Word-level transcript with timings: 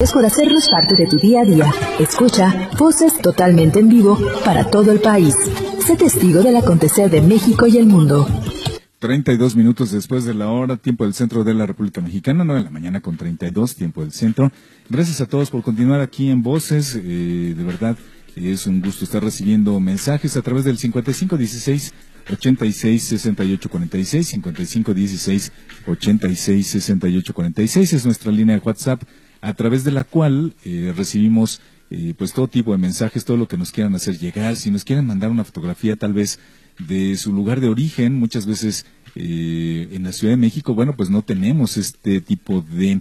Es 0.00 0.12
por 0.12 0.24
hacernos 0.24 0.68
parte 0.68 0.94
de 0.94 1.08
tu 1.08 1.16
día 1.16 1.40
a 1.40 1.44
día. 1.44 1.74
Escucha 1.98 2.70
voces 2.78 3.20
totalmente 3.20 3.80
en 3.80 3.88
vivo 3.88 4.16
para 4.44 4.62
todo 4.70 4.92
el 4.92 5.00
país. 5.00 5.34
Sé 5.84 5.96
testigo 5.96 6.40
del 6.40 6.54
acontecer 6.54 7.10
de 7.10 7.20
México 7.20 7.66
y 7.66 7.78
el 7.78 7.86
mundo. 7.86 8.24
32 9.00 9.56
minutos 9.56 9.90
después 9.90 10.24
de 10.24 10.34
la 10.34 10.46
hora, 10.50 10.76
tiempo 10.76 11.02
del 11.02 11.14
centro 11.14 11.42
de 11.42 11.52
la 11.52 11.66
República 11.66 12.00
Mexicana, 12.00 12.44
9 12.44 12.60
de 12.60 12.64
la 12.66 12.70
mañana 12.70 13.00
con 13.00 13.16
32, 13.16 13.74
tiempo 13.74 14.02
del 14.02 14.12
centro. 14.12 14.52
Gracias 14.88 15.20
a 15.20 15.26
todos 15.26 15.50
por 15.50 15.64
continuar 15.64 16.00
aquí 16.00 16.30
en 16.30 16.44
Voces. 16.44 16.94
Eh, 16.94 17.54
de 17.56 17.64
verdad, 17.64 17.96
es 18.36 18.68
un 18.68 18.80
gusto 18.80 19.04
estar 19.04 19.24
recibiendo 19.24 19.80
mensajes 19.80 20.36
a 20.36 20.42
través 20.42 20.62
del 20.62 20.78
5516 20.78 21.92
86 22.30 23.02
68 23.02 23.68
46, 23.68 24.28
5516 24.28 25.52
86 25.88 26.66
68 26.68 27.34
46 27.34 27.92
es 27.94 28.04
nuestra 28.04 28.30
línea 28.30 28.54
de 28.54 28.62
WhatsApp 28.62 29.02
a 29.40 29.54
través 29.54 29.84
de 29.84 29.92
la 29.92 30.04
cual 30.04 30.54
eh, 30.64 30.92
recibimos 30.96 31.60
eh, 31.90 32.14
pues 32.16 32.32
todo 32.32 32.48
tipo 32.48 32.72
de 32.72 32.78
mensajes, 32.78 33.24
todo 33.24 33.36
lo 33.36 33.48
que 33.48 33.56
nos 33.56 33.72
quieran 33.72 33.94
hacer 33.94 34.18
llegar, 34.18 34.56
si 34.56 34.70
nos 34.70 34.84
quieren 34.84 35.06
mandar 35.06 35.30
una 35.30 35.44
fotografía 35.44 35.96
tal 35.96 36.12
vez 36.12 36.38
de 36.78 37.16
su 37.16 37.32
lugar 37.32 37.60
de 37.60 37.68
origen, 37.68 38.14
muchas 38.14 38.46
veces 38.46 38.86
eh, 39.14 39.88
en 39.92 40.04
la 40.04 40.12
Ciudad 40.12 40.32
de 40.32 40.38
México, 40.38 40.74
bueno, 40.74 40.94
pues 40.96 41.10
no 41.10 41.22
tenemos 41.22 41.76
este 41.76 42.20
tipo 42.20 42.62
de 42.62 43.00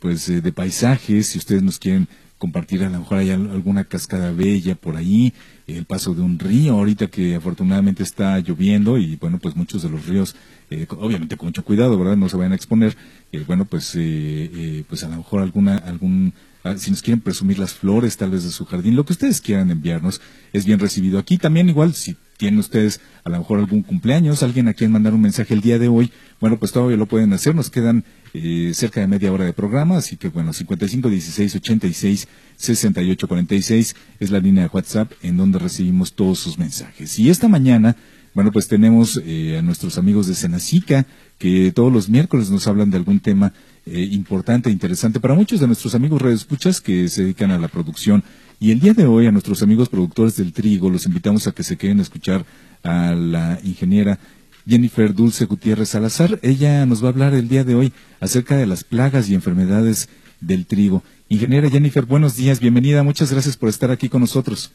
pues 0.00 0.28
de 0.28 0.52
paisajes, 0.52 1.26
si 1.26 1.38
ustedes 1.38 1.62
nos 1.62 1.78
quieren 1.78 2.08
compartir 2.42 2.82
a 2.82 2.90
lo 2.90 2.98
mejor 2.98 3.18
hay 3.18 3.30
alguna 3.30 3.84
cascada 3.84 4.32
bella 4.32 4.74
por 4.74 4.96
ahí, 4.96 5.32
el 5.68 5.84
paso 5.84 6.12
de 6.12 6.22
un 6.22 6.40
río 6.40 6.72
ahorita 6.72 7.06
que 7.06 7.36
afortunadamente 7.36 8.02
está 8.02 8.36
lloviendo 8.40 8.98
y 8.98 9.14
bueno 9.14 9.38
pues 9.38 9.54
muchos 9.54 9.84
de 9.84 9.88
los 9.88 10.06
ríos 10.06 10.34
eh, 10.68 10.88
obviamente 10.90 11.36
con 11.36 11.46
mucho 11.46 11.64
cuidado 11.64 11.96
verdad 11.96 12.16
no 12.16 12.28
se 12.28 12.36
vayan 12.36 12.50
a 12.50 12.56
exponer 12.56 12.96
eh, 13.30 13.44
bueno 13.46 13.64
pues 13.64 13.92
eh, 13.94 14.82
pues 14.88 15.04
a 15.04 15.08
lo 15.08 15.18
mejor 15.18 15.40
alguna 15.40 15.76
algún 15.76 16.32
ah, 16.64 16.76
si 16.76 16.90
nos 16.90 17.00
quieren 17.00 17.20
presumir 17.20 17.60
las 17.60 17.74
flores 17.74 18.16
tal 18.16 18.30
vez 18.30 18.42
de 18.42 18.50
su 18.50 18.64
jardín 18.64 18.96
lo 18.96 19.04
que 19.04 19.12
ustedes 19.12 19.40
quieran 19.40 19.70
enviarnos 19.70 20.20
es 20.52 20.64
bien 20.64 20.78
recibido 20.78 21.18
aquí. 21.18 21.38
También 21.38 21.68
igual 21.68 21.94
si 21.94 22.16
tienen 22.42 22.58
ustedes 22.58 23.00
a 23.22 23.30
lo 23.30 23.38
mejor 23.38 23.60
algún 23.60 23.82
cumpleaños 23.82 24.42
alguien 24.42 24.66
a 24.66 24.74
quien 24.74 24.90
mandar 24.90 25.14
un 25.14 25.20
mensaje 25.20 25.54
el 25.54 25.60
día 25.60 25.78
de 25.78 25.86
hoy 25.86 26.10
bueno 26.40 26.58
pues 26.58 26.72
todavía 26.72 26.96
lo 26.96 27.06
pueden 27.06 27.32
hacer 27.32 27.54
nos 27.54 27.70
quedan 27.70 28.04
eh, 28.34 28.72
cerca 28.74 29.00
de 29.00 29.06
media 29.06 29.30
hora 29.30 29.44
de 29.44 29.52
programa, 29.52 29.98
así 29.98 30.16
que 30.16 30.28
bueno, 30.28 30.54
55 30.54 31.10
16 31.10 31.56
86 31.56 32.28
68 32.56 33.28
46 33.28 33.96
es 34.20 34.30
la 34.30 34.38
línea 34.38 34.62
de 34.62 34.70
WhatsApp 34.72 35.12
en 35.22 35.36
donde 35.36 35.58
recibimos 35.58 36.14
todos 36.14 36.38
sus 36.38 36.56
mensajes. 36.56 37.18
Y 37.18 37.28
esta 37.28 37.48
mañana, 37.48 37.94
bueno, 38.32 38.50
pues 38.50 38.68
tenemos 38.68 39.20
eh, 39.26 39.58
a 39.58 39.62
nuestros 39.62 39.98
amigos 39.98 40.28
de 40.28 40.34
Senacica 40.34 41.04
que 41.38 41.72
todos 41.72 41.92
los 41.92 42.08
miércoles 42.08 42.48
nos 42.48 42.66
hablan 42.66 42.90
de 42.90 42.96
algún 42.96 43.20
tema 43.20 43.52
eh, 43.84 44.08
importante 44.12 44.70
interesante 44.70 45.20
para 45.20 45.34
muchos 45.34 45.60
de 45.60 45.66
nuestros 45.66 45.94
amigos 45.94 46.22
radioescuchas 46.22 46.80
que 46.80 47.08
se 47.08 47.22
dedican 47.24 47.50
a 47.50 47.58
la 47.58 47.68
producción. 47.68 48.24
Y 48.62 48.70
el 48.70 48.78
día 48.78 48.92
de 48.92 49.06
hoy 49.06 49.26
a 49.26 49.32
nuestros 49.32 49.60
amigos 49.64 49.88
productores 49.88 50.36
del 50.36 50.52
trigo 50.52 50.88
los 50.88 51.04
invitamos 51.06 51.48
a 51.48 51.52
que 51.52 51.64
se 51.64 51.76
queden 51.76 51.98
a 51.98 52.02
escuchar 52.02 52.44
a 52.84 53.10
la 53.10 53.58
ingeniera 53.64 54.20
Jennifer 54.68 55.12
Dulce 55.12 55.46
Gutiérrez 55.46 55.88
Salazar. 55.88 56.38
Ella 56.42 56.86
nos 56.86 57.02
va 57.02 57.08
a 57.08 57.10
hablar 57.10 57.34
el 57.34 57.48
día 57.48 57.64
de 57.64 57.74
hoy 57.74 57.92
acerca 58.20 58.56
de 58.56 58.66
las 58.66 58.84
plagas 58.84 59.28
y 59.28 59.34
enfermedades 59.34 60.08
del 60.40 60.64
trigo. 60.64 61.02
Ingeniera 61.28 61.68
Jennifer, 61.70 62.04
buenos 62.04 62.36
días, 62.36 62.60
bienvenida, 62.60 63.02
muchas 63.02 63.32
gracias 63.32 63.56
por 63.56 63.68
estar 63.68 63.90
aquí 63.90 64.08
con 64.08 64.20
nosotros. 64.20 64.72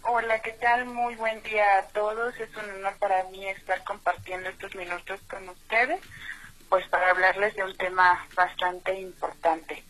Hola, 0.00 0.40
¿qué 0.40 0.52
tal? 0.52 0.86
Muy 0.86 1.16
buen 1.16 1.42
día 1.42 1.64
a 1.80 1.88
todos. 1.92 2.34
Es 2.40 2.48
un 2.56 2.78
honor 2.78 2.94
para 2.98 3.24
mí 3.30 3.46
estar 3.46 3.84
compartiendo 3.84 4.48
estos 4.48 4.74
minutos 4.74 5.20
con 5.28 5.46
ustedes, 5.50 6.00
pues 6.70 6.88
para 6.88 7.10
hablarles 7.10 7.54
de 7.56 7.62
un 7.62 7.76
tema 7.76 8.26
bastante 8.34 8.98
importante. 8.98 9.84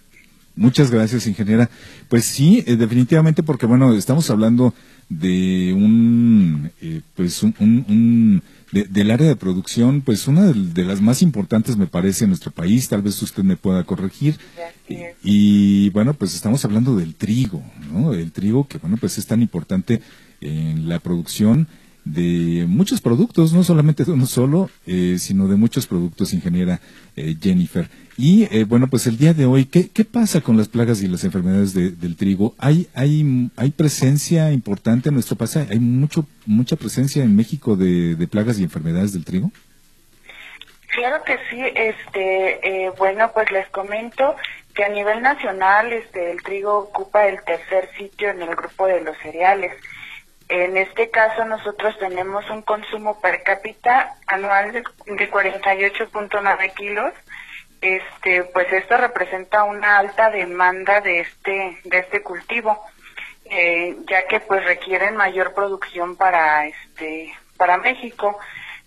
Muchas 0.57 0.91
gracias, 0.91 1.27
ingeniera. 1.27 1.71
Pues 2.09 2.25
sí, 2.25 2.65
eh, 2.67 2.77
definitivamente, 2.77 3.43
porque 3.43 3.67
bueno, 3.67 3.95
estamos 3.95 4.31
hablando 4.31 4.75
de 5.09 5.73
un, 5.77 6.71
eh, 6.81 7.03
pues 7.15 7.43
un 7.43 8.43
del 8.73 9.11
área 9.11 9.29
de 9.29 9.37
producción, 9.37 10.03
pues 10.03 10.27
una 10.27 10.53
de, 10.53 10.85
las 10.85 11.01
más 11.01 11.23
importantes 11.23 11.77
me 11.77 11.87
parece 11.87 12.25
en 12.25 12.31
nuestro 12.31 12.51
país, 12.51 12.89
tal 12.89 13.03
vez 13.03 13.21
usted 13.23 13.43
me 13.43 13.57
pueda 13.57 13.85
corregir. 13.85 14.39
Y, 15.23 15.91
bueno, 15.91 16.15
pues 16.15 16.35
estamos 16.35 16.65
hablando 16.65 16.97
del 16.97 17.15
trigo, 17.15 17.63
¿no? 17.93 18.13
El 18.13 18.33
trigo 18.33 18.67
que 18.67 18.79
bueno, 18.79 18.97
pues 18.97 19.19
es 19.19 19.27
tan 19.27 19.43
importante 19.43 20.03
en 20.41 20.89
la 20.89 20.99
producción 20.99 21.69
de 22.07 22.67
muchos 22.69 23.01
productos, 23.01 23.53
no 23.53 23.65
solamente 23.65 24.05
de 24.05 24.13
uno 24.13 24.27
solo, 24.27 24.71
eh, 24.87 25.17
sino 25.19 25.49
de 25.49 25.57
muchos 25.57 25.89
productos, 25.89 26.33
ingeniera 26.33 26.81
eh, 27.17 27.35
Jennifer. 27.41 27.89
Y 28.17 28.45
eh, 28.57 28.65
bueno, 28.65 28.87
pues 28.87 29.09
el 29.09 29.19
día 29.19 29.35
de 29.35 29.45
hoy, 29.45 29.67
¿qué, 29.67 29.91
¿qué, 29.91 30.05
pasa 30.05 30.41
con 30.41 30.57
las 30.57 30.69
plagas 30.69 31.03
y 31.03 31.09
las 31.09 31.25
enfermedades 31.25 31.75
del 31.75 32.17
trigo? 32.17 32.55
¿Hay, 32.59 32.89
hay, 32.95 33.51
¿Hay 33.57 33.71
presencia 33.73 34.53
importante 34.53 35.09
en 35.09 35.17
nuestro 35.17 35.37
país? 35.37 35.57
¿Hay 35.57 35.81
mucho, 35.81 36.27
mucha 36.47 36.77
presencia 36.77 37.25
en 37.25 37.35
México 37.35 37.75
de, 37.75 38.15
de 38.15 38.29
plagas 38.29 38.61
y 38.61 38.63
enfermedades 38.63 39.13
del 39.13 39.25
trigo? 39.25 39.51
Claro 40.95 41.25
que 41.25 41.37
sí, 41.51 41.61
este, 41.75 42.91
bueno, 42.97 43.33
pues 43.35 43.51
les 43.51 43.69
comento 43.69 44.37
que 44.75 44.85
a 44.85 44.89
nivel 44.89 45.23
nacional 45.23 45.93
este, 45.93 46.31
el 46.31 46.43
trigo 46.43 46.79
ocupa 46.79 47.27
el 47.27 47.43
tercer 47.43 47.91
sitio 47.99 48.31
en 48.31 48.43
el 48.43 48.55
grupo 48.55 48.87
de 48.87 49.01
los 49.01 49.17
cereales. 49.19 49.73
En 50.49 50.77
este 50.77 51.11
caso 51.11 51.45
nosotros 51.45 51.99
tenemos 51.99 52.49
un 52.51 52.63
consumo 52.63 53.21
per 53.21 53.43
cápita 53.43 54.15
anual 54.29 54.71
de, 54.73 54.85
48.9 54.85 56.75
kilos. 56.75 57.13
Este, 57.81 58.45
pues 58.45 58.73
esto 58.73 58.97
representa 58.97 59.65
una 59.65 59.99
alta 59.99 60.31
demanda 60.31 61.01
de 61.01 61.19
este 61.21 61.81
de 61.85 61.99
este 61.99 62.23
cultivo, 62.23 62.81
eh, 63.45 63.97
ya 64.09 64.29
que 64.29 64.39
pues 64.41 64.65
requieren 64.65 65.17
mayor 65.17 65.53
producción 65.53 66.17
para 66.17 66.67
este 66.67 67.35
para 67.57 67.77
México. 67.79 68.39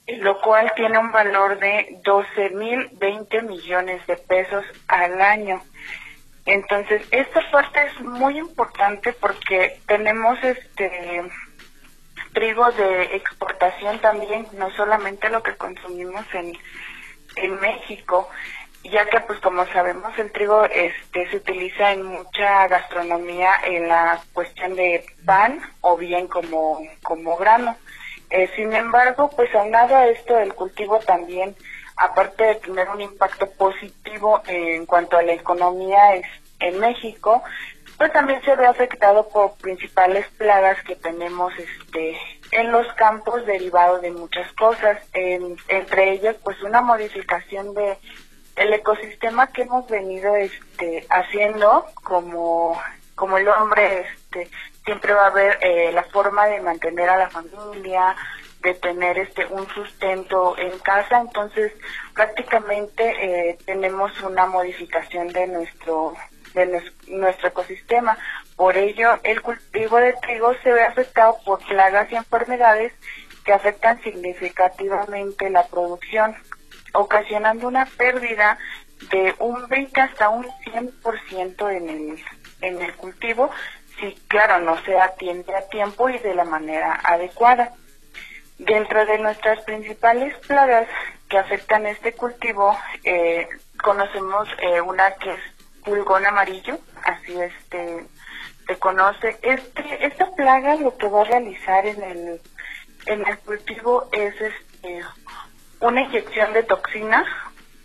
lo 0.06 0.41
cual 0.41 0.72
tiene 0.77 0.99
un 0.99 1.11
valor 1.11 1.59
de 1.59 1.99
12 2.05 2.50
mil 2.50 2.89
20 2.93 3.43
millones 3.43 4.06
de 4.06 4.17
pesos 4.17 4.65
al 4.87 5.21
año. 5.21 5.62
Entonces, 6.44 7.03
esta 7.11 7.41
parte 7.50 7.81
es 7.87 8.00
muy 8.00 8.39
importante 8.39 9.12
porque 9.15 9.81
tenemos 9.87 10.39
este 10.44 11.22
trigo 12.33 12.71
de 12.72 13.17
exportación 13.17 13.99
también, 13.99 14.47
no 14.53 14.71
solamente 14.72 15.28
lo 15.28 15.43
que 15.43 15.56
consumimos 15.56 16.25
en, 16.34 16.53
en 17.37 17.61
México, 17.61 18.28
ya 18.84 19.06
que 19.06 19.21
pues 19.21 19.41
como 19.41 19.67
sabemos 19.67 20.17
el 20.19 20.31
trigo 20.31 20.65
este 20.67 21.28
se 21.31 21.37
utiliza 21.38 21.93
en 21.93 22.05
mucha 22.05 22.69
gastronomía 22.69 23.53
en 23.65 23.88
la 23.88 24.21
cuestión 24.33 24.77
de 24.77 25.05
pan 25.25 25.61
o 25.81 25.97
bien 25.97 26.28
como 26.28 26.81
como 27.03 27.37
grano. 27.37 27.77
Eh, 28.31 28.50
sin 28.56 28.72
embargo, 28.72 29.31
pues 29.34 29.54
aunado 29.54 29.97
a 29.97 30.06
esto, 30.09 30.38
el 30.38 30.54
cultivo 30.54 30.98
también, 31.00 31.54
aparte 31.97 32.44
de 32.44 32.54
tener 32.56 32.88
un 32.88 33.00
impacto 33.00 33.50
positivo 33.53 34.42
en 34.47 34.87
cuanto 34.87 35.16
a 35.16 35.22
la 35.22 35.32
economía 35.32 35.98
en 36.59 36.81
México, 36.81 37.42
pues 37.98 38.12
también 38.12 38.42
se 38.42 38.54
ve 38.56 38.66
afectado 38.66 39.28
por 39.28 39.54
principales 39.54 40.26
plagas 40.37 40.82
que 40.84 40.97
tenemos 40.97 41.53
este 41.59 42.16
en 42.53 42.70
los 42.70 42.87
campos 42.94 43.44
derivados 43.47 44.03
de 44.03 44.10
muchas 44.10 44.53
cosas, 44.53 44.98
entre 45.12 46.12
ellas 46.12 46.37
pues 46.44 46.62
una 46.62 46.81
modificación 46.81 47.75
de 47.75 47.97
el 48.56 48.72
ecosistema 48.72 49.48
que 49.48 49.62
hemos 49.62 49.88
venido 49.88 50.34
este 50.37 51.06
haciendo 51.10 51.87
como 52.03 52.78
como 53.14 53.38
el 53.38 53.48
hombre 53.48 54.06
este 54.14 54.50
siempre 54.86 55.12
va 55.12 55.24
a 55.24 55.30
haber 55.30 55.58
eh, 55.60 55.91
la 55.92 56.04
forma 56.04 56.47
de 56.47 56.60
mantener 56.62 57.10
a 57.10 57.19
la 57.19 57.28
familia, 57.28 58.14
de 58.62 58.72
tener 58.74 59.19
este 59.19 59.44
un 59.47 59.69
sustento 59.69 60.56
en 60.56 60.78
casa, 60.78 61.20
entonces 61.20 61.72
prácticamente 62.14 63.05
eh, 63.20 63.58
tenemos 63.66 64.19
una 64.22 64.46
modificación 64.46 65.28
de 65.28 65.46
nuestro 65.49 66.14
de 66.55 66.82
nuestro 67.08 67.49
ecosistema. 67.49 68.16
Por 68.56 68.78
ello, 68.78 69.19
el 69.25 69.43
cultivo 69.43 69.99
de 69.99 70.14
trigo 70.14 70.55
se 70.62 70.72
ve 70.72 70.84
afectado 70.84 71.37
por 71.44 71.58
plagas 71.66 72.11
y 72.11 72.16
enfermedades 72.16 72.94
que 73.44 73.52
afectan 73.52 74.00
significativamente 74.02 75.50
la 75.50 75.66
producción, 75.66 76.34
ocasionando 76.94 77.69
una 77.69 77.84
pérdida 77.84 78.58
de 79.11 79.34
un 79.38 79.69
20 79.69 80.00
hasta 80.00 80.31
un 80.31 80.46
100% 80.64 81.76
en 81.76 81.88
el 81.90 82.25
en 82.62 82.81
el 82.81 82.94
cultivo 82.94 83.50
si, 83.98 84.14
claro, 84.28 84.58
no 84.58 84.76
se 84.84 84.98
atiende 84.98 85.54
a 85.54 85.69
tiempo 85.69 86.08
y 86.08 86.19
de 86.19 86.34
la 86.34 86.44
manera 86.44 87.00
adecuada. 87.04 87.72
Dentro 88.58 89.04
de 89.04 89.19
nuestras 89.19 89.62
principales 89.64 90.34
plagas 90.46 90.88
que 91.28 91.38
afectan 91.38 91.87
este 91.87 92.12
cultivo, 92.12 92.76
eh, 93.04 93.48
conocemos 93.82 94.48
eh, 94.58 94.81
una 94.81 95.10
que 95.16 95.32
es 95.32 95.40
pulgón 95.84 96.25
amarillo, 96.26 96.78
así 97.04 97.38
este 97.40 98.06
se 98.66 98.78
conoce. 98.78 99.38
Este, 99.43 100.06
esta 100.06 100.31
plaga 100.32 100.76
lo 100.76 100.96
que 100.96 101.08
va 101.08 101.22
a 101.22 101.25
realizar 101.25 101.87
en 101.87 102.02
el, 102.02 102.40
en 103.06 103.26
el 103.26 103.38
cultivo 103.38 104.08
es 104.12 104.34
este, 104.40 105.02
una 105.81 106.02
inyección 106.02 106.52
de 106.52 106.64
toxina, 106.64 107.25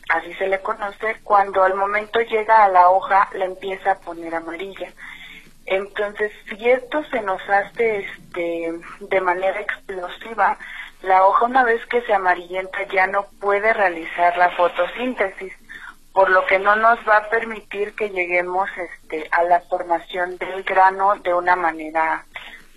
así 0.09 0.33
se 0.35 0.47
le 0.47 0.61
conoce, 0.61 1.17
cuando 1.23 1.63
al 1.63 1.75
momento 1.75 2.19
llega 2.21 2.63
a 2.63 2.69
la 2.69 2.89
hoja 2.89 3.29
la 3.33 3.45
empieza 3.45 3.91
a 3.91 3.99
poner 3.99 4.33
amarilla. 4.33 4.91
Entonces, 5.71 6.33
si 6.49 6.69
esto 6.69 7.01
se 7.05 7.21
nos 7.21 7.41
hace 7.49 7.99
este, 7.99 8.73
de 8.99 9.21
manera 9.21 9.57
explosiva, 9.61 10.57
la 11.01 11.25
hoja 11.25 11.45
una 11.45 11.63
vez 11.63 11.85
que 11.85 12.01
se 12.01 12.13
amarillenta 12.13 12.83
ya 12.91 13.07
no 13.07 13.27
puede 13.39 13.71
realizar 13.71 14.35
la 14.35 14.49
fotosíntesis, 14.49 15.53
por 16.11 16.29
lo 16.29 16.45
que 16.45 16.59
no 16.59 16.75
nos 16.75 16.99
va 17.07 17.15
a 17.15 17.29
permitir 17.29 17.95
que 17.95 18.09
lleguemos 18.09 18.69
este, 18.75 19.29
a 19.31 19.43
la 19.43 19.61
formación 19.61 20.37
del 20.37 20.63
grano 20.63 21.15
de 21.23 21.33
una 21.33 21.55
manera 21.55 22.25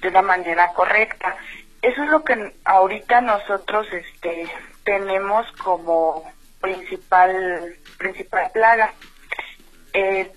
de 0.00 0.08
una 0.08 0.22
manera 0.22 0.68
correcta. 0.72 1.36
Eso 1.82 2.00
es 2.00 2.10
lo 2.10 2.22
que 2.22 2.54
ahorita 2.64 3.22
nosotros 3.22 3.88
este, 3.92 4.48
tenemos 4.84 5.50
como 5.64 6.22
principal 6.60 7.74
principal 7.98 8.52
plaga. 8.52 8.92
Eh, 9.92 10.30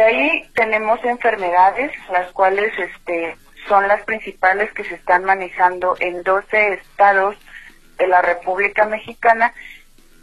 de 0.00 0.06
ahí 0.06 0.48
tenemos 0.54 1.04
enfermedades, 1.04 1.92
las 2.10 2.32
cuales 2.32 2.72
este, 2.78 3.36
son 3.68 3.86
las 3.86 4.02
principales 4.04 4.72
que 4.72 4.84
se 4.84 4.94
están 4.94 5.24
manejando 5.24 5.94
en 6.00 6.22
12 6.22 6.72
estados 6.72 7.36
de 7.98 8.06
la 8.06 8.22
República 8.22 8.86
Mexicana, 8.86 9.52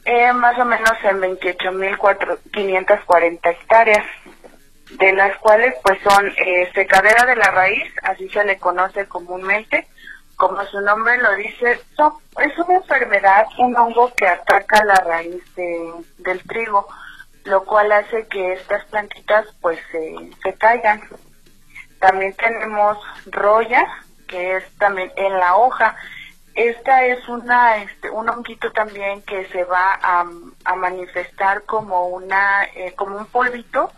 eh, 0.03 0.33
más 0.33 0.57
o 0.57 0.65
menos 0.65 0.94
en 1.03 1.21
28.540 1.21 3.51
hectáreas, 3.51 4.03
de 4.97 5.13
las 5.13 5.38
cuales 5.38 5.75
pues 5.83 6.00
son 6.01 6.27
eh, 6.27 6.71
secadera 6.74 7.25
de 7.25 7.35
la 7.35 7.51
raíz, 7.51 7.94
así 8.01 8.27
se 8.29 8.44
le 8.45 8.57
conoce 8.57 9.06
comúnmente, 9.06 9.85
como 10.38 10.65
su 10.65 10.81
nombre 10.81 11.19
lo 11.19 11.35
dice, 11.35 11.74
es 11.74 12.57
una 12.57 12.77
enfermedad, 12.77 13.45
un 13.59 13.77
hongo 13.77 14.12
que 14.15 14.27
ataca 14.27 14.83
la 14.85 14.95
raíz 14.95 15.44
del 15.56 16.41
trigo 16.47 16.88
lo 17.48 17.64
cual 17.66 17.92
hace 17.92 18.28
que 18.28 18.54
estas 18.54 18.86
plantitas 18.86 19.48
pues 19.62 19.80
se 19.92 20.54
caigan. 20.56 21.02
También 22.00 22.34
tenemos 22.36 22.98
roya, 23.26 23.84
que 24.28 24.58
es 24.58 24.64
también 24.78 25.12
en 25.16 25.34
la 25.40 25.56
hoja. 25.56 25.96
Esta 26.54 27.06
es 27.06 27.28
una 27.28 27.78
este, 27.78 28.10
un 28.10 28.30
honguito 28.30 28.72
también 28.72 29.22
que 29.22 29.48
se 29.48 29.64
va 29.64 30.00
a, 30.02 30.26
manifestar 30.76 31.64
como 31.64 32.08
una 32.08 32.66
eh, 32.76 32.94
como 32.96 33.18
un 33.18 33.26
polvito 33.28 33.92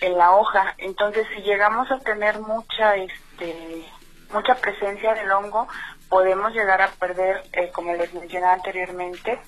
en 0.00 0.16
la 0.16 0.32
hoja. 0.32 0.74
Entonces, 0.78 1.26
si 1.34 1.42
llegamos 1.42 1.90
a 1.90 1.98
tener 1.98 2.40
mucha 2.40 2.96
este 2.96 3.84
mucha 4.32 4.54
presencia 4.56 5.14
del 5.14 5.30
hongo, 5.30 5.68
podemos 6.08 6.52
llegar 6.52 6.82
a 6.82 6.88
perder, 6.88 7.42
eh, 7.52 7.70
como 7.72 7.94
les 7.94 8.12
mencionaba 8.14 8.54
anteriormente, 8.54 9.40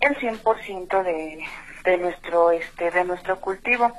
el 0.00 0.16
100% 0.16 1.02
de, 1.02 1.44
de 1.84 1.98
nuestro 1.98 2.50
este 2.50 2.90
de 2.90 3.04
nuestro 3.04 3.40
cultivo. 3.40 3.92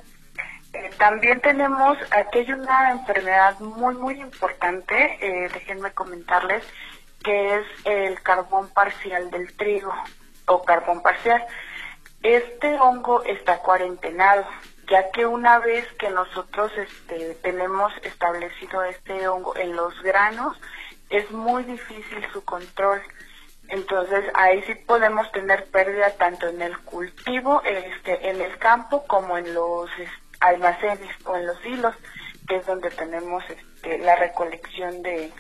Eh, 0.74 0.89
también 0.97 1.39
tenemos 1.41 1.97
aquí 2.12 2.51
una 2.51 2.91
enfermedad 2.91 3.59
muy 3.59 3.95
muy 3.95 4.19
importante, 4.19 5.18
eh, 5.21 5.50
déjenme 5.53 5.91
comentarles 5.91 6.63
que 7.24 7.56
es 7.56 7.65
el 7.85 8.21
carbón 8.21 8.69
parcial 8.69 9.31
del 9.31 9.56
trigo 9.56 9.94
o 10.45 10.63
carbón 10.63 11.01
parcial. 11.01 11.44
Este 12.21 12.80
hongo 12.80 13.24
está 13.24 13.59
cuarentenado, 13.59 14.45
ya 14.89 15.12
que 15.12 15.25
una 15.25 15.59
vez 15.59 15.85
que 16.00 16.09
nosotros 16.09 16.71
este, 16.77 17.35
tenemos 17.35 17.91
establecido 18.03 18.83
este 18.83 19.27
hongo 19.27 19.56
en 19.57 19.75
los 19.75 20.01
granos, 20.01 20.57
es 21.09 21.30
muy 21.31 21.63
difícil 21.63 22.25
su 22.31 22.44
control. 22.44 23.01
Entonces 23.73 24.23
ahí 24.35 24.61
sí 24.67 24.73
podemos 24.85 25.31
tener 25.31 25.65
pérdida 25.65 26.11
tanto 26.19 26.47
en 26.47 26.61
el 26.61 26.77
cultivo, 26.79 27.63
este, 27.63 28.29
en 28.29 28.39
el 28.39 28.55
campo, 28.59 29.03
como 29.07 29.35
en 29.35 29.51
los 29.51 29.89
almacenes 30.39 31.09
o 31.25 31.35
en 31.35 31.47
los 31.47 31.57
hilos, 31.65 31.95
que 32.47 32.57
es 32.57 32.65
donde 32.67 32.91
tenemos 32.91 33.43
este, 33.49 33.97
la 33.97 34.15
recolección 34.15 35.01
de, 35.01 35.31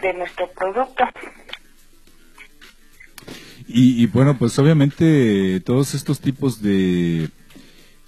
de 0.00 0.14
nuestro 0.14 0.50
producto. 0.52 1.04
Y, 3.66 4.06
bueno, 4.06 4.38
pues 4.38 4.58
obviamente 4.58 5.60
todos 5.60 5.92
estos 5.92 6.20
tipos 6.20 6.62
de, 6.62 7.28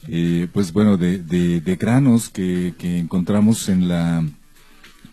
eh, 0.09 0.49
pues 0.55 0.73
bueno, 0.73 0.97
de, 0.97 1.19
de, 1.19 1.77
granos 1.77 2.31
que, 2.31 2.73
que 2.79 2.99
encontramos 2.99 3.69
en 3.69 3.87
la 3.87 4.25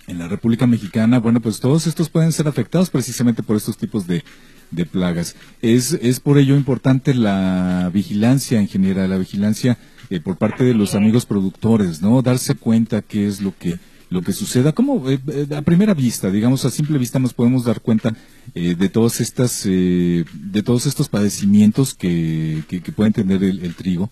en 0.08 0.20
la 0.20 0.28
República 0.28 0.66
Mexicana, 0.66 1.20
bueno, 1.20 1.42
pues 1.42 1.60
todos 1.60 1.86
estos 1.86 2.10
pueden 2.10 2.32
ser 2.32 2.48
afectados 2.48 2.90
precisamente 2.90 3.44
por 3.44 3.58
estos 3.58 3.78
tipos 3.78 4.08
de, 4.08 4.24
de 4.72 4.86
plagas. 4.86 5.36
Es, 5.62 5.94
es 5.94 6.20
por 6.22 6.38
ello 6.38 6.56
importante 6.56 7.14
la 7.14 7.92
vigilancia 7.94 8.60
en 8.60 8.68
general, 8.68 9.10
la 9.10 9.18
vigilancia 9.18 9.78
eh, 10.10 10.22
por 10.22 10.38
parte 10.38 10.64
de 10.64 10.74
los 10.74 10.96
amigos 10.96 11.26
productores, 11.26 12.02
¿no? 12.02 12.22
Darse 12.22 12.56
cuenta 12.56 13.02
qué 13.02 13.28
es 13.28 13.42
lo 13.42 13.54
que 13.58 13.80
lo 14.10 14.22
que 14.22 14.32
suceda, 14.32 14.72
como 14.72 15.10
eh, 15.10 15.20
eh, 15.28 15.48
a 15.54 15.62
primera 15.62 15.94
vista, 15.94 16.32
digamos 16.32 16.64
a 16.64 16.70
simple 16.70 16.98
vista 16.98 17.20
nos 17.20 17.34
podemos 17.34 17.66
dar 17.66 17.82
cuenta 17.82 18.16
de 18.54 18.88
todas 18.88 19.20
estas, 19.20 19.66
de 19.66 20.64
todos 20.64 20.86
estos 20.86 21.10
padecimientos 21.10 21.94
que, 21.94 22.64
que, 22.70 22.80
pueden 22.94 23.12
tener 23.12 23.44
el 23.44 23.76
trigo. 23.76 24.10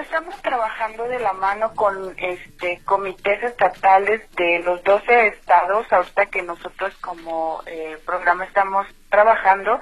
Estamos 0.00 0.34
trabajando 0.40 1.04
de 1.04 1.18
la 1.18 1.34
mano 1.34 1.74
con 1.74 2.14
este 2.16 2.80
comités 2.84 3.42
estatales 3.42 4.22
de 4.34 4.60
los 4.60 4.82
12 4.82 5.26
estados, 5.28 5.92
ahorita 5.92 6.26
que 6.26 6.42
nosotros 6.42 6.94
como 7.02 7.62
eh, 7.66 7.98
programa 8.06 8.44
estamos 8.44 8.86
trabajando, 9.10 9.78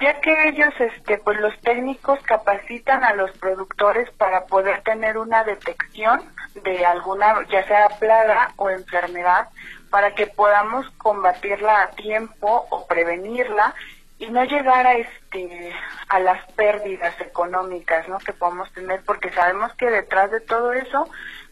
ya 0.00 0.20
que 0.20 0.48
ellos, 0.48 0.74
este, 0.80 1.18
pues 1.18 1.38
los 1.38 1.58
técnicos 1.60 2.18
capacitan 2.24 3.04
a 3.04 3.14
los 3.14 3.30
productores 3.38 4.10
para 4.12 4.46
poder 4.46 4.82
tener 4.82 5.16
una 5.16 5.44
detección 5.44 6.22
de 6.64 6.84
alguna, 6.84 7.46
ya 7.50 7.64
sea 7.68 7.88
plaga 8.00 8.52
o 8.56 8.68
enfermedad, 8.68 9.48
para 9.90 10.12
que 10.14 10.26
podamos 10.26 10.90
combatirla 10.98 11.82
a 11.82 11.90
tiempo 11.90 12.66
o 12.70 12.86
prevenirla 12.86 13.74
y 14.20 14.28
no 14.28 14.44
llegar 14.44 14.86
a 14.86 14.94
este 14.94 15.72
a 16.08 16.20
las 16.20 16.44
pérdidas 16.52 17.18
económicas 17.20 18.06
¿no? 18.08 18.18
que 18.18 18.34
podemos 18.34 18.70
tener 18.72 19.02
porque 19.04 19.30
sabemos 19.30 19.72
que 19.76 19.90
detrás 19.90 20.30
de 20.30 20.40
todo 20.40 20.72
eso 20.74 21.08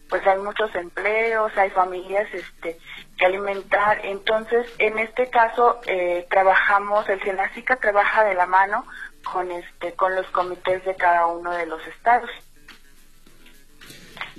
pues 0.07 0.25
hay 0.27 0.37
muchos 0.39 0.73
empleos 0.75 1.51
hay 1.57 1.71
familias 1.71 2.27
este 2.31 2.77
que 3.17 3.25
alimentar. 3.25 3.99
Entonces 4.05 4.67
en 4.77 4.99
este 4.99 5.29
caso 5.29 5.81
eh, 5.87 6.27
trabajamos 6.29 7.09
el 7.09 7.19
Senacica 7.21 7.75
trabaja 7.75 8.23
de 8.23 8.35
la 8.35 8.45
mano 8.45 8.85
con 9.23 9.51
este 9.51 9.93
con 9.93 10.15
los 10.15 10.27
comités 10.27 10.85
de 10.85 10.95
cada 10.95 11.25
uno 11.25 11.51
de 11.51 11.65
los 11.65 11.81
estados. 11.87 12.29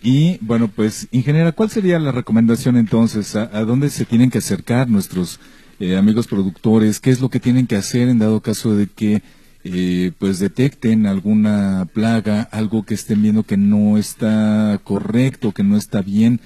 Y 0.03 0.39
bueno 0.41 0.69
pues 0.69 1.09
ingeniera 1.11 1.51
cuál 1.51 1.69
sería 1.69 1.99
la 1.99 2.13
recomendación 2.13 2.77
entonces 2.77 3.35
a 3.35 3.47
dónde 3.65 3.91
se 3.91 4.05
tienen 4.05 4.31
que 4.31 4.39
acercar 4.39 4.89
nuestros 4.89 5.41
eh, 5.81 5.97
amigos 5.97 6.29
productores, 6.29 7.01
qué 7.01 7.09
es 7.09 7.23
lo 7.23 7.31
que 7.31 7.41
tienen 7.41 7.67
que 7.67 7.77
hacer 7.77 8.09
en 8.09 8.19
dado 8.19 8.43
caso 8.43 8.77
de 8.77 8.87
que 8.87 9.23
eh, 9.65 10.13
pues 10.19 10.39
detecten 10.39 11.07
alguna 11.07 11.87
plaga, 11.95 12.47
algo 12.53 12.85
que 12.85 12.93
estén 12.93 13.23
viendo 13.23 13.45
que 13.45 13.57
no 13.57 13.97
está 13.97 14.79
correcto, 14.85 15.53
que 15.53 15.63
no 15.63 15.79
está 15.79 16.03
bien, 16.03 16.41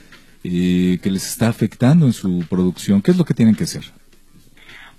eh, 0.45 1.01
que 1.03 1.11
les 1.11 1.27
está 1.27 1.49
afectando 1.49 2.07
en 2.07 2.13
su 2.13 2.47
producción, 2.49 3.03
¿qué 3.03 3.11
es 3.11 3.17
lo 3.17 3.25
que 3.25 3.35
tienen 3.35 3.57
que 3.57 3.65
hacer? 3.65 3.83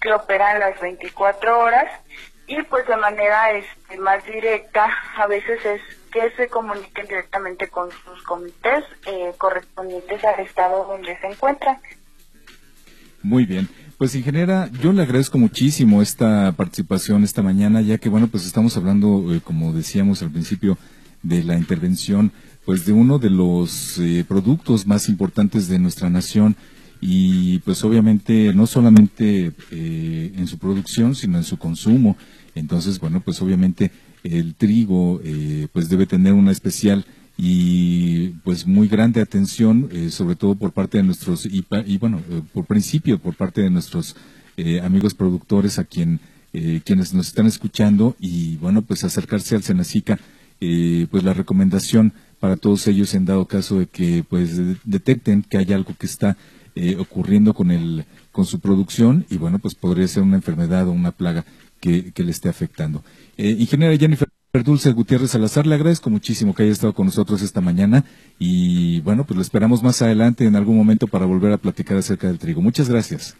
que 0.00 0.12
operan 0.12 0.58
las 0.58 0.80
24 0.80 1.56
horas 1.56 2.00
y 2.46 2.62
pues 2.64 2.86
de 2.86 2.96
manera 2.96 3.52
este, 3.52 3.98
más 3.98 4.24
directa 4.24 4.88
a 5.16 5.26
veces 5.26 5.64
es 5.64 5.80
que 6.12 6.30
se 6.36 6.48
comuniquen 6.48 7.06
directamente 7.06 7.68
con 7.68 7.90
sus 7.90 8.22
comités 8.22 8.84
eh, 9.06 9.32
correspondientes 9.38 10.24
al 10.24 10.40
estado 10.40 10.86
donde 10.86 11.18
se 11.18 11.26
encuentran. 11.26 11.78
Muy 13.22 13.46
bien. 13.46 13.68
Pues 13.98 14.14
ingeniera, 14.14 14.68
yo 14.80 14.92
le 14.92 15.02
agradezco 15.02 15.38
muchísimo 15.38 16.02
esta 16.02 16.52
participación 16.52 17.24
esta 17.24 17.42
mañana, 17.42 17.80
ya 17.80 17.98
que 17.98 18.08
bueno, 18.08 18.28
pues 18.28 18.44
estamos 18.44 18.76
hablando, 18.76 19.32
eh, 19.34 19.40
como 19.42 19.72
decíamos 19.72 20.20
al 20.22 20.30
principio 20.30 20.76
de 21.22 21.42
la 21.42 21.56
intervención, 21.56 22.32
pues 22.64 22.84
de 22.86 22.92
uno 22.92 23.18
de 23.18 23.30
los 23.30 23.98
eh, 23.98 24.24
productos 24.26 24.86
más 24.86 25.08
importantes 25.08 25.68
de 25.68 25.78
nuestra 25.78 26.10
nación 26.10 26.56
y 27.06 27.58
pues 27.58 27.84
obviamente 27.84 28.54
no 28.54 28.66
solamente 28.66 29.52
eh, 29.70 30.32
en 30.34 30.46
su 30.46 30.56
producción 30.56 31.14
sino 31.14 31.36
en 31.36 31.44
su 31.44 31.58
consumo. 31.58 32.16
Entonces 32.54 32.98
bueno 32.98 33.20
pues 33.20 33.42
obviamente 33.42 33.90
el 34.22 34.54
trigo 34.54 35.20
eh, 35.22 35.68
pues 35.70 35.90
debe 35.90 36.06
tener 36.06 36.32
una 36.32 36.50
especial 36.50 37.04
y 37.36 38.28
pues 38.42 38.66
muy 38.66 38.88
grande 38.88 39.20
atención 39.20 39.90
sobre 40.08 40.34
todo 40.34 40.54
por 40.54 40.72
parte 40.72 40.96
de 40.96 41.04
nuestros 41.04 41.44
y, 41.44 41.66
y 41.84 41.98
bueno 41.98 42.22
por 42.54 42.64
principio 42.64 43.18
por 43.18 43.34
parte 43.34 43.60
de 43.60 43.68
nuestros 43.68 44.16
amigos 44.82 45.12
productores 45.12 45.78
a 45.78 45.84
quien 45.84 46.20
quienes 46.84 47.12
nos 47.12 47.26
están 47.26 47.46
escuchando. 47.46 48.16
Y 48.18 48.56
bueno 48.56 48.80
pues 48.80 49.04
acercarse 49.04 49.56
al 49.56 49.62
Senacica 49.62 50.18
pues 50.58 51.22
la 51.22 51.34
recomendación 51.34 52.14
para 52.40 52.56
todos 52.56 52.86
ellos 52.86 53.12
en 53.14 53.26
dado 53.26 53.46
caso 53.46 53.80
de 53.80 53.88
que 53.88 54.24
pues 54.26 54.58
detecten 54.84 55.42
que 55.42 55.58
hay 55.58 55.72
algo 55.72 55.94
que 55.98 56.06
está 56.06 56.38
eh, 56.74 56.96
ocurriendo 56.98 57.54
con 57.54 57.70
el 57.70 58.04
con 58.32 58.44
su 58.46 58.60
producción 58.60 59.26
y 59.30 59.36
bueno 59.36 59.58
pues 59.58 59.74
podría 59.74 60.08
ser 60.08 60.22
una 60.22 60.36
enfermedad 60.36 60.88
o 60.88 60.92
una 60.92 61.12
plaga 61.12 61.44
que, 61.80 62.12
le 62.16 62.30
esté 62.30 62.48
afectando. 62.48 63.04
Eh, 63.36 63.56
ingeniera 63.58 63.96
Jennifer 63.96 64.28
Dulce 64.64 64.92
Gutiérrez 64.92 65.32
Salazar, 65.32 65.66
le 65.66 65.74
agradezco 65.74 66.08
muchísimo 66.08 66.54
que 66.54 66.62
haya 66.62 66.72
estado 66.72 66.94
con 66.94 67.06
nosotros 67.06 67.42
esta 67.42 67.60
mañana 67.60 68.04
y 68.38 69.00
bueno 69.02 69.24
pues 69.24 69.36
lo 69.36 69.42
esperamos 69.42 69.82
más 69.82 70.00
adelante 70.02 70.46
en 70.46 70.56
algún 70.56 70.76
momento 70.76 71.06
para 71.06 71.26
volver 71.26 71.52
a 71.52 71.58
platicar 71.58 71.96
acerca 71.96 72.26
del 72.26 72.38
trigo. 72.38 72.60
Muchas 72.60 72.88
gracias. 72.88 73.36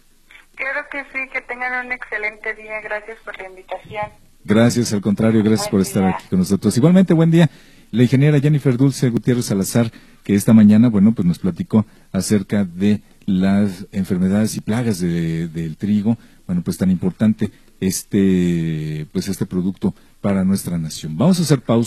Claro 0.55 0.87
que 0.89 1.03
sí, 1.11 1.19
que 1.33 1.41
tengan 1.41 1.85
un 1.85 1.91
excelente 1.91 2.53
día. 2.55 2.79
Gracias 2.81 3.17
por 3.25 3.37
la 3.37 3.49
invitación. 3.49 4.05
Gracias, 4.45 4.93
al 4.93 5.01
contrario, 5.01 5.43
gracias 5.43 5.67
por 5.69 5.81
estar 5.81 6.03
aquí 6.05 6.23
con 6.29 6.39
nosotros. 6.39 6.77
Igualmente, 6.77 7.13
buen 7.13 7.31
día 7.31 7.49
la 7.91 8.03
ingeniera 8.03 8.39
Jennifer 8.39 8.75
Dulce 8.77 9.09
Gutiérrez 9.09 9.45
Salazar, 9.45 9.91
que 10.23 10.35
esta 10.35 10.53
mañana, 10.53 10.89
bueno, 10.89 11.13
pues 11.13 11.25
nos 11.25 11.39
platicó 11.39 11.85
acerca 12.11 12.65
de 12.65 13.01
las 13.25 13.87
enfermedades 13.91 14.55
y 14.55 14.61
plagas 14.61 14.99
del 14.99 15.77
trigo, 15.77 16.17
bueno, 16.45 16.61
pues 16.63 16.77
tan 16.77 16.91
importante 16.91 17.51
este, 17.79 19.07
pues 19.11 19.27
este 19.27 19.45
producto 19.45 19.93
para 20.21 20.43
nuestra 20.43 20.77
nación. 20.77 21.17
Vamos 21.17 21.39
a 21.39 21.43
hacer 21.43 21.61
pausa. 21.61 21.83